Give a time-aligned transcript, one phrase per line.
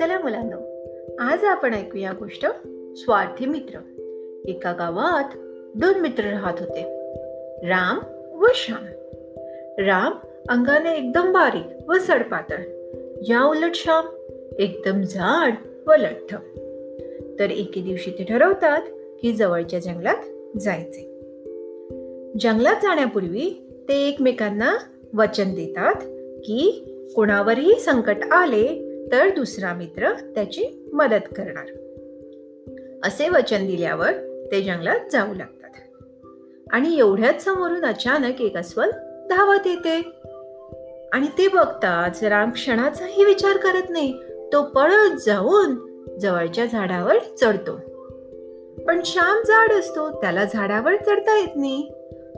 [0.00, 0.56] चला मुलांनो
[1.20, 2.46] आज आपण ऐकूया गोष्ट
[2.96, 3.78] स्वार्थी मित्र.
[4.44, 5.24] एका गावात
[5.74, 6.82] दोन मित्र राहत होते.
[7.68, 7.98] राम
[8.40, 8.84] व श्याम.
[9.78, 10.12] राम
[10.48, 12.56] अंगाने एकदम बारीक व सडपातळ.
[13.28, 14.06] या उलट श्याम
[14.58, 15.52] एकदम जाड
[15.86, 16.34] व लठ्ठ.
[17.38, 18.82] तर एके दिवशी ते ठरवतात
[19.22, 21.20] की जवळच्या जंगलात जायचे.
[22.40, 24.76] जंगलात जाण्यापूर्वी ते एकमेकांना
[25.14, 25.94] वचन देतात
[26.44, 26.84] की
[27.16, 31.66] कोणावरही संकट आले तर दुसरा मित्र त्याची मदत करणार.
[33.04, 34.12] असे वचन दिल्यावर
[34.52, 35.70] ते जंगलात जाऊ लागतात.
[36.70, 38.90] आणि एवढ्याच समोरून अचानक एक अस्वल
[39.30, 39.96] धावत येते.
[41.12, 44.14] आणि ते बघताच राम क्षणाचाही विचार करत नाही.
[44.52, 45.74] तो पळत जाऊन
[46.20, 47.76] जवळच्या झाडावर चढतो.
[48.86, 51.92] पण श्याम झाड असतो त्याला झाडावर चढता येत नाही.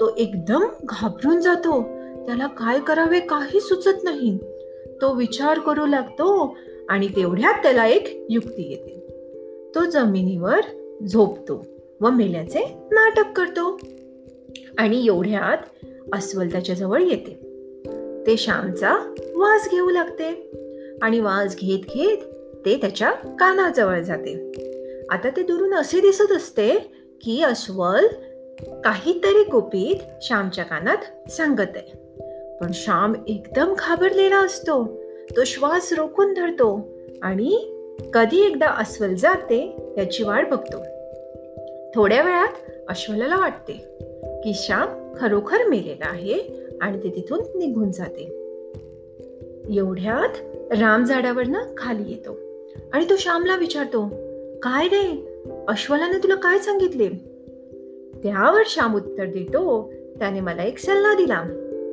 [0.00, 1.82] तो एकदम घाबरून जातो.
[2.26, 4.38] त्याला काय करावे काही सुचत नाही.
[5.00, 6.56] तो विचार करू लागतो
[6.88, 8.98] आणि तेवढ्यात त्याला एक युक्ती येते.
[9.74, 10.60] तो जमिनीवर
[11.06, 11.66] झोपतो
[12.00, 12.60] व मेल्याचे
[12.92, 13.78] नाटक करतो
[14.78, 17.48] आणि एवढ्यात अस्वल त्याच्याजवळ येते.
[18.26, 20.50] ते श्यामचा वास घेऊ लागते
[21.02, 22.18] आणि वास घेत घेत
[22.66, 24.52] ते त्याच्या कानाजवळ जाते.
[25.10, 26.78] आता ते दुरून असे दिसत असते
[27.20, 28.06] की अस्वल
[28.84, 32.07] काहीतरी गुपित श्यामच्या कानात सांगत आहे.
[32.60, 35.02] पण श्याम एकदम घाबरलेला असतो.
[35.36, 36.88] तो श्वास रोखून धरतो
[37.22, 37.74] आणि
[38.14, 40.78] कधी एकदा अस्वल जाते याची वाट बघतो.
[41.94, 43.72] थोड्या वेळात अश्वलाला वाटते
[44.44, 46.38] की श्याम खरोखर मेलेला आहे
[46.80, 48.22] आणि ते तिथून निघून जाते.
[49.70, 50.36] एवढ्यात
[50.72, 52.38] राम झाडावरनं खाली येतो
[52.92, 54.08] आणि तो श्यामला विचारतो
[54.62, 55.28] काय रे?
[55.68, 57.08] अश्वलाने तुला काय सांगितले?
[58.22, 61.44] त्यावर श्याम उत्तर देतो त्याने मला एक सल्ला दिला.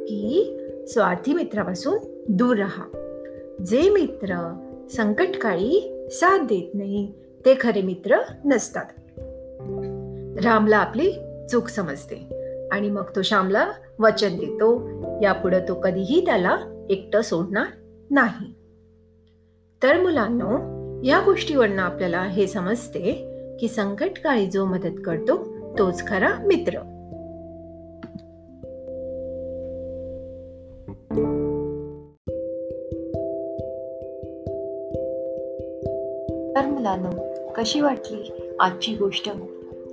[0.06, 1.98] की स्वार्थी मित्रापासून
[2.30, 2.84] दूर राहा.
[3.66, 4.62] जे मित्र
[4.92, 7.14] संकटकाळी साथ देत नाही
[7.46, 8.86] ते खरे मित्र नसतात.
[10.46, 11.12] रामला आपली
[11.52, 12.30] चूक समजते
[12.72, 14.90] आणि मग तो श्यामला वचन देतो.
[15.22, 17.66] यापुढे तो कधीही त्याला एकटं सोडणार
[18.12, 18.54] नाही.
[19.84, 20.52] तर मुलांनो
[21.04, 26.95] या गोष्टीवरनं आपल्याला हे समजते की संकटकाळी जो मदत करतो तोच खरा मित्र.
[36.66, 37.54] नमस्कार मुलांनो.
[37.54, 39.30] कशी वाटली आजची गोष्ट?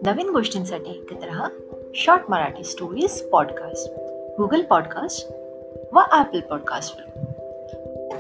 [0.07, 1.49] नवीन गोष्टींसाठी ऐकत रहा
[1.95, 3.93] short Marathi stories podcast
[4.39, 5.33] Google podcast
[5.93, 7.25] व ॲपल पॉडकास्टवर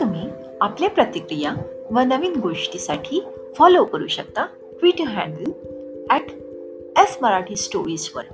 [0.00, 0.28] तुम्ही
[0.60, 1.52] आपल्या प्रतिक्रिया
[1.90, 3.24] व नवीन गोष्टीसाठी
[3.58, 4.46] फॉलो करू शकता
[4.80, 5.50] Twitter handle
[6.10, 6.30] at
[6.98, 8.24] S Marathi स्टोरीजवर